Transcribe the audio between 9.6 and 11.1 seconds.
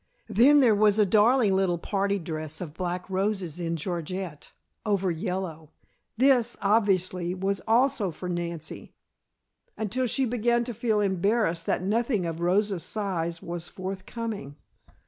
until she began to feel